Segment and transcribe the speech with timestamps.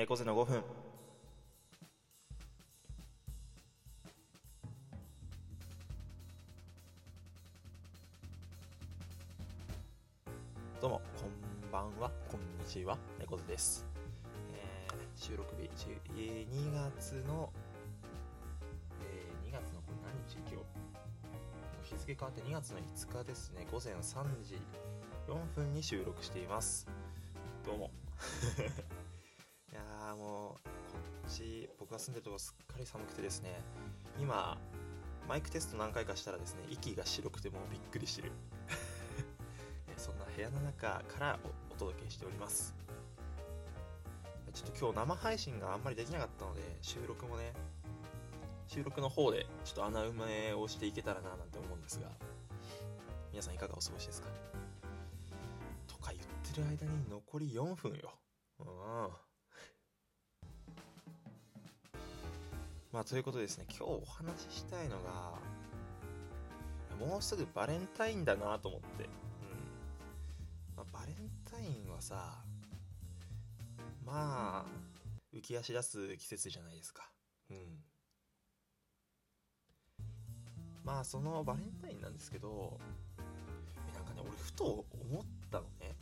[0.00, 0.62] 猫背の5分。
[10.80, 12.10] どうもこんばんは。
[12.30, 12.96] こんにちは。
[13.18, 13.84] 猫背です、
[14.54, 17.52] えー収録日10えー2月の、
[19.02, 20.38] えー2月のこれ何日？
[20.50, 20.62] 今
[21.84, 21.94] 日。
[21.94, 23.66] 日付変わって2月の5日ですね。
[23.70, 24.58] 午前3時
[25.28, 26.88] 4分に収録しています。
[27.66, 27.90] どうも
[29.72, 30.98] いやーもうこ
[31.28, 33.60] っち僕が住んでるとこすっかり寒くてですね
[34.18, 34.58] 今
[35.28, 38.32] マイクテスト何回かしたらですね息が白くてもうびっくりしてる。
[39.96, 42.74] そんな部屋の中からおお届けしております。
[44.52, 47.52] ちょっと今日生配信があんまりできなかったので収録もね
[48.66, 52.10] 収録の方でちょっと穴埋めをしていけたらななんて思うんですが
[53.30, 54.28] 皆さんいかがお過ごしですか？
[55.86, 58.12] とか言ってる間に残り4分よ。
[58.58, 59.29] うん。
[62.92, 65.38] まあということですね今日お話ししたいのが
[66.98, 69.10] もうすぐバレンタインだなと思って、うん。
[70.76, 71.16] まあ、バレン
[71.50, 72.42] タインはさ
[74.04, 77.08] まあ浮き足立つ季節じゃないですか。
[77.50, 77.56] うん。
[80.84, 82.78] まあそのバレンタインなんですけど
[83.18, 85.96] えなんかね俺ふと思ったのね。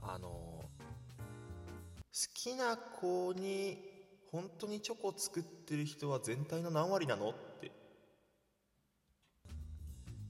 [0.00, 0.68] あの好
[2.32, 3.95] きな子に
[4.36, 7.30] 本当にチョコ作ってる人は全体の何割なの？
[7.30, 7.72] って。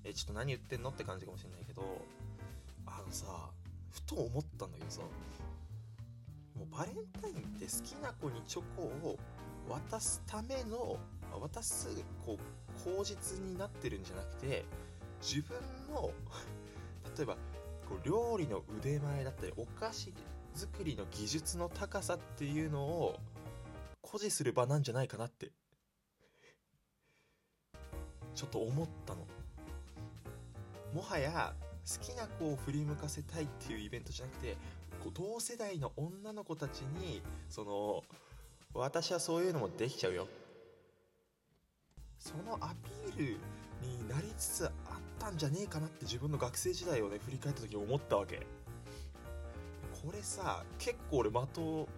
[0.04, 1.82] えちょっと何言ってんのって感じかもしれないけど
[2.86, 3.26] あのさ
[3.90, 5.08] ふと思ったんだけどさも
[6.72, 9.18] うバレンタインって好きな子にチョコを
[9.68, 11.00] 渡すための
[11.40, 11.88] 渡す
[12.24, 14.64] こう口実になってるんじゃなくて
[15.20, 15.58] 自分
[15.92, 16.12] の
[17.18, 17.34] 例えば
[17.88, 20.14] こう料理の腕前だったりお菓子
[20.54, 23.18] 作りの技術の高さっていうのを
[24.16, 25.52] 誇示する場なんじゃないかなって。
[28.34, 29.26] ちょっと思ったの。
[30.94, 31.54] もはや
[31.84, 34.56] 好きな子を振り向かせたいっていうイベントじゃなくて
[35.14, 38.02] 同世代の女の子たちにその
[38.72, 40.28] 私はそういうのもできちゃうよ。
[42.18, 43.38] そのアピール
[43.86, 44.72] になりつつあっ
[45.18, 48.46] たんじゃねえかなって自分の学生時代をね振り返った時に思ったわけ。
[50.02, 51.88] これさ結構俺的を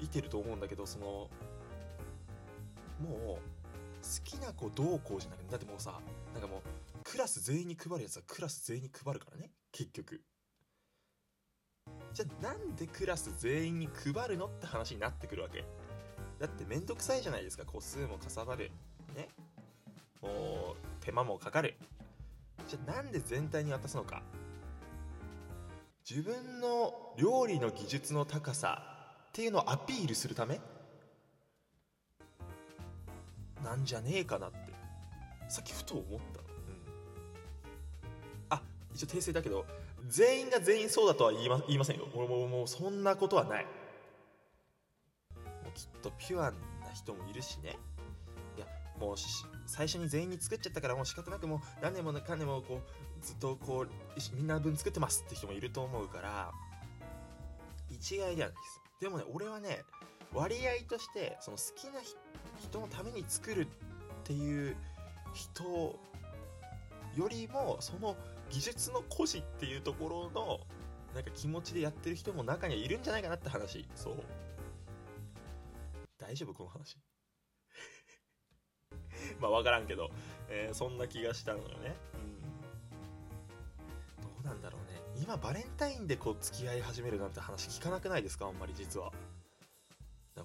[0.00, 1.28] いてると思うんだけどその
[3.00, 3.40] もう好
[4.24, 6.00] きな子どうこうじゃなくてだってもうさ
[6.32, 6.60] なんかもう
[7.04, 10.22] クラス全員に配るやつはクラス全員に配るからね結局。
[12.12, 15.64] じゃあなんでクラス全員に配るのって話になってくるわけ。
[16.40, 18.70] だってめんどくさいじゃないですか個数もかさばる。
[19.14, 19.28] ね。
[20.20, 21.74] もう手間もかかる。
[22.68, 24.22] じゃあなんで全体に渡すのか。
[26.08, 28.82] 自分の料理の技術の高さ
[29.28, 30.60] っていうのをアピールするため
[33.66, 34.58] なんじゃねえかなって。
[35.48, 36.46] さっきふと思った、うん、
[38.50, 38.62] あ
[38.92, 39.64] 一応訂正だけど
[40.08, 42.08] 全員が全員そうだとは言いま言いませんよ。
[42.14, 43.64] 俺ももうそんなことはない。
[43.64, 43.70] も
[45.68, 46.56] うきっとピュアな
[46.94, 47.76] 人もいるしね。
[48.56, 48.66] いや
[48.98, 49.26] もうし
[49.66, 53.88] 最初に全員に作っちゃったからもう仕方なくもう何年もかん年もこうずっとこう
[54.34, 56.52] みんな分作ってますって人もいると思うから
[57.90, 58.80] 一概ではないです。
[59.00, 59.84] でもね俺はね
[60.32, 62.16] 割合としてその好きな人
[62.56, 63.66] 人のために作るっ
[64.24, 64.76] ていう
[65.34, 65.64] 人
[67.16, 68.16] よりもその
[68.50, 70.60] 技術の誇示っていうところの
[71.14, 73.86] なんか気持ちでやってる人も中にはいるんじゃないかなって話。
[73.94, 74.16] そう。
[76.18, 76.98] 大丈夫この話？
[79.40, 80.10] まあ分からんけど、
[80.48, 81.96] えーそんな気がしたのよね、
[84.20, 85.00] うん、どうなんだろうね。
[85.22, 88.46] 今バレンタインでこう付き合い始めるなんて話聞かなくないですか？
[88.46, 89.12] あんまり実は。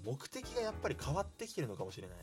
[0.06, 2.18] 目的がやっぱり変わってきてるのかもしれない。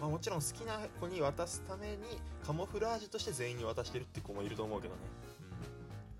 [0.00, 1.96] まあもちろん好きな子に渡すために
[2.44, 5.00] カモフラージュとして全員に渡してるって子もいると思うけどね、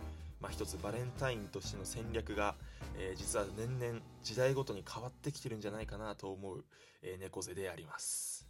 [0.00, 0.06] うん、
[0.40, 2.54] まあ一つバレンタインとしての戦略が、
[2.96, 6.64] えー実は年々時代ごとに変わってきてるんじゃないかなと思う、
[7.02, 8.46] えー猫背であります。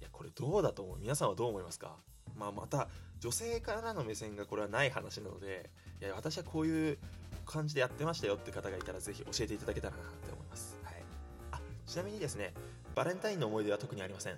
[0.00, 0.98] いやこれどうだと思う？
[0.98, 1.96] 皆さんはどう思いますか？
[2.36, 2.88] まあまた
[3.18, 5.68] 女性からの目線がこれはない話なので
[6.00, 6.98] いや私はこういう
[7.44, 10.78] 感じでやってましたよって方がいたらぜひ教えていただけたらなって思います、
[11.90, 12.54] ちなみにですね
[12.94, 14.34] バレンタインの思い出は特にありません。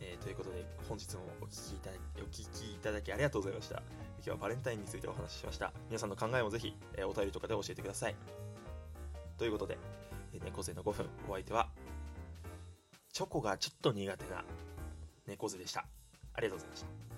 [0.00, 3.76] えーということで本日もお聞きいただきお聞きいただきありがとうございました。
[3.76, 5.72] 今日はバレンタインについてお話ししました。
[5.86, 8.16] 皆さんの考えもぜひ、えーお便りとかで教えてください。
[9.38, 9.78] ということで、
[10.34, 11.06] え猫背の5分。
[11.28, 11.68] お相手は
[13.12, 14.44] チョコがちょっと苦手な
[15.28, 15.86] 猫背でした。
[16.34, 17.09] ありがとうございました。